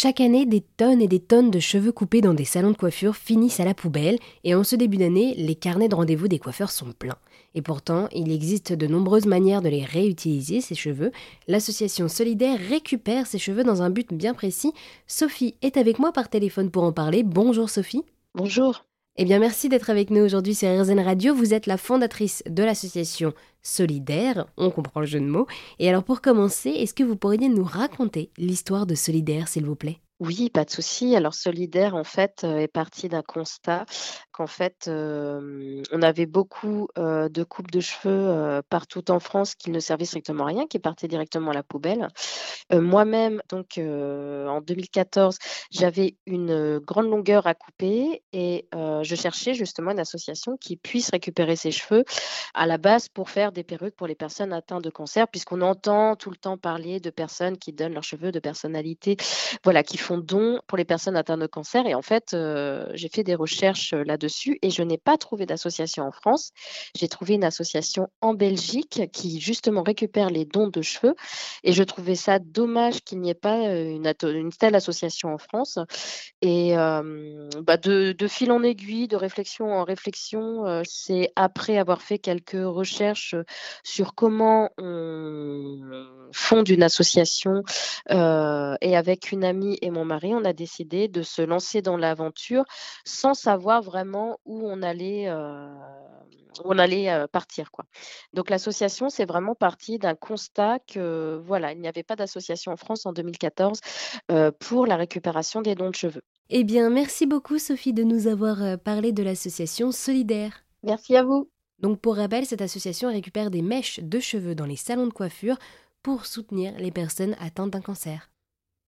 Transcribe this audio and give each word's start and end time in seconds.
Chaque 0.00 0.20
année, 0.20 0.46
des 0.46 0.60
tonnes 0.60 1.02
et 1.02 1.08
des 1.08 1.18
tonnes 1.18 1.50
de 1.50 1.58
cheveux 1.58 1.90
coupés 1.90 2.20
dans 2.20 2.32
des 2.32 2.44
salons 2.44 2.70
de 2.70 2.76
coiffure 2.76 3.16
finissent 3.16 3.58
à 3.58 3.64
la 3.64 3.74
poubelle 3.74 4.16
et 4.44 4.54
en 4.54 4.62
ce 4.62 4.76
début 4.76 4.96
d'année, 4.96 5.34
les 5.36 5.56
carnets 5.56 5.88
de 5.88 5.96
rendez-vous 5.96 6.28
des 6.28 6.38
coiffeurs 6.38 6.70
sont 6.70 6.92
pleins. 6.96 7.18
Et 7.56 7.62
pourtant, 7.62 8.06
il 8.14 8.30
existe 8.30 8.72
de 8.72 8.86
nombreuses 8.86 9.26
manières 9.26 9.60
de 9.60 9.68
les 9.68 9.84
réutiliser, 9.84 10.60
ces 10.60 10.76
cheveux. 10.76 11.10
L'association 11.48 12.06
Solidaire 12.06 12.60
récupère 12.60 13.26
ces 13.26 13.40
cheveux 13.40 13.64
dans 13.64 13.82
un 13.82 13.90
but 13.90 14.14
bien 14.14 14.34
précis. 14.34 14.72
Sophie 15.08 15.56
est 15.62 15.76
avec 15.76 15.98
moi 15.98 16.12
par 16.12 16.28
téléphone 16.28 16.70
pour 16.70 16.84
en 16.84 16.92
parler. 16.92 17.24
Bonjour 17.24 17.68
Sophie. 17.68 18.04
Bonjour. 18.36 18.84
Eh 19.20 19.24
bien, 19.24 19.40
merci 19.40 19.68
d'être 19.68 19.90
avec 19.90 20.10
nous 20.10 20.22
aujourd'hui 20.22 20.54
sur 20.54 20.68
RZN 20.68 21.00
Radio. 21.00 21.34
Vous 21.34 21.52
êtes 21.52 21.66
la 21.66 21.76
fondatrice 21.76 22.44
de 22.48 22.62
l'association 22.62 23.34
Solidaire, 23.62 24.46
on 24.56 24.70
comprend 24.70 25.00
le 25.00 25.06
jeu 25.06 25.18
de 25.18 25.24
mots. 25.24 25.48
Et 25.80 25.88
alors, 25.88 26.04
pour 26.04 26.20
commencer, 26.20 26.70
est-ce 26.70 26.94
que 26.94 27.02
vous 27.02 27.16
pourriez 27.16 27.48
nous 27.48 27.64
raconter 27.64 28.30
l'histoire 28.38 28.86
de 28.86 28.94
Solidaire, 28.94 29.48
s'il 29.48 29.66
vous 29.66 29.74
plaît? 29.74 29.98
Oui, 30.20 30.50
pas 30.50 30.64
de 30.64 30.70
souci. 30.70 31.14
Alors 31.16 31.34
Solidaire, 31.34 31.94
en 31.94 32.04
fait, 32.04 32.44
est 32.44 32.68
parti 32.68 33.08
d'un 33.08 33.22
constat 33.22 33.86
qu'en 34.32 34.46
fait, 34.46 34.88
on 34.88 36.02
avait 36.02 36.26
beaucoup 36.26 36.88
de 36.96 37.42
coupes 37.44 37.70
de 37.70 37.80
cheveux 37.80 38.60
partout 38.68 39.10
en 39.10 39.20
France 39.20 39.54
qui 39.54 39.70
ne 39.70 39.80
servaient 39.80 40.04
strictement 40.04 40.44
à 40.44 40.48
rien, 40.48 40.66
qui 40.66 40.78
partaient 40.78 41.08
directement 41.08 41.50
à 41.50 41.54
la 41.54 41.62
poubelle. 41.62 42.08
Moi-même, 42.72 43.40
donc 43.48 43.78
en 43.78 44.60
2014, 44.60 45.38
j'avais 45.70 46.16
une 46.26 46.78
grande 46.78 47.10
longueur 47.10 47.46
à 47.46 47.54
couper 47.54 48.22
et 48.32 48.68
je 48.72 49.14
cherchais 49.14 49.54
justement 49.54 49.90
une 49.92 50.00
association 50.00 50.56
qui 50.56 50.76
puisse 50.76 51.10
récupérer 51.10 51.56
ses 51.56 51.70
cheveux 51.70 52.04
à 52.54 52.66
la 52.66 52.78
base 52.78 53.08
pour 53.08 53.30
faire 53.30 53.52
des 53.52 53.64
perruques 53.64 53.96
pour 53.96 54.06
les 54.06 54.14
personnes 54.14 54.52
atteintes 54.52 54.82
de 54.82 54.90
cancer, 54.90 55.28
puisqu'on 55.28 55.60
entend 55.60 56.16
tout 56.16 56.30
le 56.30 56.36
temps 56.36 56.56
parler 56.56 57.00
de 57.00 57.10
personnes 57.10 57.56
qui 57.58 57.72
donnent 57.72 57.94
leurs 57.94 58.02
cheveux, 58.02 58.32
de 58.32 58.40
personnalités, 58.40 59.16
voilà, 59.64 59.82
qui 59.82 59.98
font 59.98 60.07
don 60.16 60.60
pour 60.66 60.78
les 60.78 60.84
personnes 60.84 61.16
atteintes 61.16 61.40
de 61.40 61.46
cancer. 61.46 61.86
Et 61.86 61.94
en 61.94 62.02
fait, 62.02 62.32
euh, 62.32 62.86
j'ai 62.94 63.08
fait 63.08 63.24
des 63.24 63.34
recherches 63.34 63.92
euh, 63.92 64.04
là-dessus 64.04 64.58
et 64.62 64.70
je 64.70 64.82
n'ai 64.82 64.98
pas 64.98 65.18
trouvé 65.18 65.44
d'association 65.44 66.04
en 66.04 66.12
France. 66.12 66.52
J'ai 66.96 67.08
trouvé 67.08 67.34
une 67.34 67.44
association 67.44 68.08
en 68.20 68.34
Belgique 68.34 69.02
qui 69.12 69.40
justement 69.40 69.82
récupère 69.82 70.30
les 70.30 70.44
dons 70.44 70.68
de 70.68 70.82
cheveux. 70.82 71.14
Et 71.64 71.72
je 71.72 71.82
trouvais 71.82 72.14
ça 72.14 72.38
dommage 72.38 73.00
qu'il 73.02 73.20
n'y 73.20 73.30
ait 73.30 73.34
pas 73.34 73.66
euh, 73.68 73.90
une, 73.90 74.12
une, 74.22 74.52
telle 74.52 74.74
association 74.74 75.34
en 75.34 75.38
France. 75.38 75.78
Et 76.40 76.74
bah 76.74 77.76
de, 77.76 78.12
de, 78.12 78.28
fil 78.28 78.52
en 78.52 78.62
aiguille, 78.62 79.08
de 79.08 79.16
réflexion 79.16 79.72
en 79.72 79.84
réflexion, 79.84 80.82
c'est 80.84 81.32
après 81.36 81.78
avoir 81.78 82.00
fait 82.00 82.18
quelques 82.18 82.52
recherches 82.52 83.34
sur 83.82 84.14
comment 84.14 84.70
on 84.78 85.47
fonde 86.32 86.68
une 86.68 86.82
association 86.82 87.62
et 88.08 88.96
avec 88.96 89.32
une 89.32 89.44
amie 89.44 89.78
et 89.82 89.90
mon 89.90 90.04
mari, 90.04 90.34
on 90.34 90.44
a 90.44 90.52
décidé 90.52 91.08
de 91.08 91.22
se 91.22 91.42
lancer 91.42 91.82
dans 91.82 91.96
l'aventure 91.96 92.64
sans 93.04 93.34
savoir 93.34 93.82
vraiment 93.82 94.38
où 94.44 94.60
on 94.64 94.82
allait, 94.82 95.28
euh, 95.28 95.68
on 96.64 96.78
allait 96.78 97.10
euh, 97.10 97.26
partir. 97.26 97.70
Quoi. 97.70 97.84
Donc 98.32 98.50
l'association, 98.50 99.08
c'est 99.08 99.26
vraiment 99.26 99.54
parti 99.54 99.98
d'un 99.98 100.14
constat 100.14 100.78
que 100.80 101.40
voilà, 101.44 101.72
il 101.72 101.80
n'y 101.80 101.88
avait 101.88 102.02
pas 102.02 102.16
d'association 102.16 102.72
en 102.72 102.76
France 102.76 103.06
en 103.06 103.12
2014 103.12 103.80
euh, 104.30 104.50
pour 104.58 104.86
la 104.86 104.96
récupération 104.96 105.62
des 105.62 105.74
dons 105.74 105.90
de 105.90 105.94
cheveux. 105.94 106.22
Eh 106.50 106.64
bien, 106.64 106.90
merci 106.90 107.26
beaucoup 107.26 107.58
Sophie 107.58 107.92
de 107.92 108.02
nous 108.02 108.26
avoir 108.26 108.78
parlé 108.78 109.12
de 109.12 109.22
l'association 109.22 109.92
Solidaire. 109.92 110.64
Merci 110.82 111.16
à 111.16 111.22
vous. 111.22 111.50
Donc 111.78 112.00
pour 112.00 112.16
rappel, 112.16 112.44
cette 112.46 112.62
association 112.62 113.08
récupère 113.08 113.50
des 113.50 113.62
mèches 113.62 114.00
de 114.00 114.18
cheveux 114.18 114.54
dans 114.54 114.66
les 114.66 114.76
salons 114.76 115.06
de 115.06 115.12
coiffure 115.12 115.58
pour 116.02 116.26
soutenir 116.26 116.78
les 116.78 116.90
personnes 116.90 117.36
atteintes 117.40 117.70
d'un 117.70 117.80
cancer. 117.80 118.30